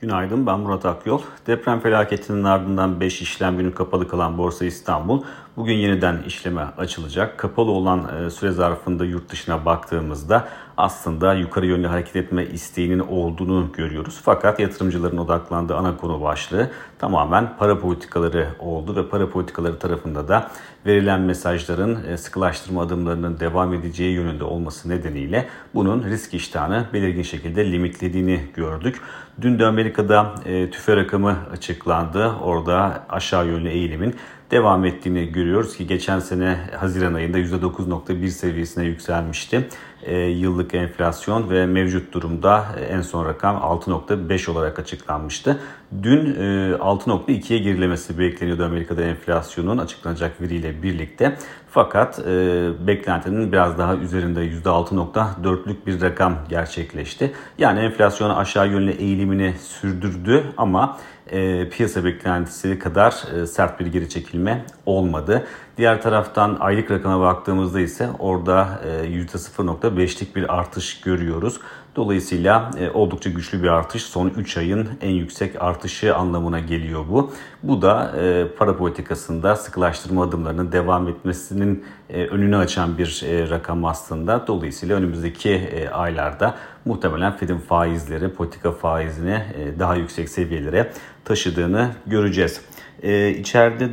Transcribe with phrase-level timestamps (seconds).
[0.00, 1.20] Günaydın ben Murat Akyol.
[1.46, 5.22] Deprem felaketinin ardından 5 işlem günü kapalı kalan Borsa İstanbul
[5.56, 7.38] bugün yeniden işleme açılacak.
[7.38, 13.72] Kapalı olan e, süre zarfında yurt dışına baktığımızda aslında yukarı yönlü hareket etme isteğinin olduğunu
[13.72, 14.20] görüyoruz.
[14.22, 20.50] Fakat yatırımcıların odaklandığı ana konu başlığı tamamen para politikaları oldu ve para politikaları tarafında da
[20.86, 27.72] verilen mesajların e, sıkılaştırma adımlarının devam edeceği yönünde olması nedeniyle bunun risk iştahını belirgin şekilde
[27.72, 29.00] limitlediğini gördük.
[29.40, 32.32] Dün de Amerika'da e, tüfe rakamı açıklandı.
[32.42, 34.14] Orada aşağı yönlü eğilimin
[34.50, 39.68] devam ettiğini görüyoruz ki geçen sene Haziran ayında %9.1 seviyesine yükselmişti.
[40.02, 45.60] E, yıllık enflasyon ve mevcut durumda en son rakam 6.5 olarak açıklanmıştı.
[46.02, 51.36] Dün e, 6.2'ye gerilemesi bekleniyordu Amerika'da enflasyonun açıklanacak veriyle birlikte.
[51.70, 57.32] Fakat e, beklentinin biraz daha üzerinde %6.4'lük bir rakam gerçekleşti.
[57.58, 60.98] Yani enflasyon aşağı yönlü eğilimini sürdürdü ama
[61.30, 65.46] e, piyasa beklentisi kadar e, sert bir geri çekilme olmadı.
[65.76, 71.60] Diğer taraftan aylık rakama baktığımızda ise orada e, %0.5'lik bir artış görüyoruz.
[71.96, 74.02] Dolayısıyla e, oldukça güçlü bir artış.
[74.02, 77.32] Son 3 ayın en yüksek artışı anlamına geliyor bu.
[77.62, 83.84] Bu da e, para politikasında sıkılaştırma adımlarının devam etmesinin e, önünü açan bir e, rakam
[83.84, 84.46] aslında.
[84.46, 90.92] Dolayısıyla önümüzdeki e, aylarda muhtemelen Fed'in faizleri, politika faizini e, daha yüksek seviyelere
[91.24, 92.60] taşıdığını göreceğiz.
[93.02, 93.42] E,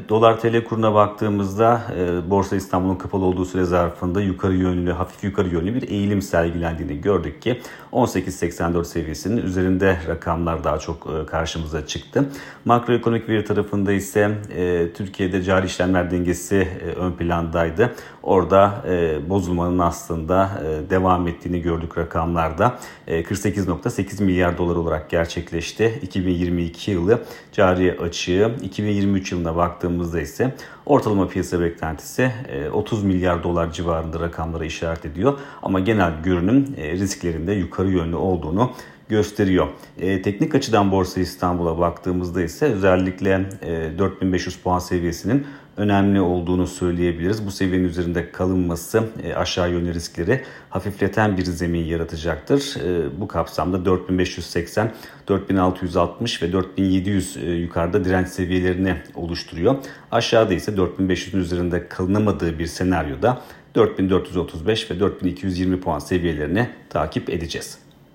[0.09, 5.47] dolar tl kuruna baktığımızda e, Borsa İstanbul'un kapalı olduğu süre zarfında yukarı yönlü, hafif yukarı
[5.47, 12.25] yönlü bir eğilim sergilendiğini gördük ki 18.84 seviyesinin üzerinde rakamlar daha çok e, karşımıza çıktı.
[12.65, 17.95] Makroekonomik veri tarafında ise e, Türkiye'de cari işlemler dengesi ön plandaydı.
[18.23, 18.83] Orada
[19.29, 20.49] bozulmanın aslında
[20.89, 22.79] devam ettiğini gördük rakamlarda.
[23.07, 25.99] E, 48.8 milyar dolar olarak gerçekleşti.
[26.01, 28.55] 2022 yılı cari açığı
[29.03, 32.31] 2023 yılına baktığımızda ise ortalama piyasa beklentisi
[32.73, 35.39] 30 milyar dolar civarında rakamlara işaret ediyor.
[35.63, 38.71] Ama genel görünüm risklerinde yukarı yönlü olduğunu
[39.09, 39.67] gösteriyor.
[39.99, 45.45] E, teknik açıdan Borsa İstanbul'a baktığımızda ise özellikle e, 4500 puan seviyesinin
[45.77, 47.45] önemli olduğunu söyleyebiliriz.
[47.45, 52.75] Bu seviyenin üzerinde kalınması e, aşağı yönlü riskleri hafifleten bir zemin yaratacaktır.
[52.85, 54.91] E, bu kapsamda 4580,
[55.27, 59.75] 4660 ve 4700 e, yukarıda direnç seviyelerini oluşturuyor.
[60.11, 63.41] Aşağıda ise 4500'ün üzerinde kalınamadığı bir senaryoda
[63.75, 67.82] 4435 ve 4220 puan seviyelerini takip edeceğiz.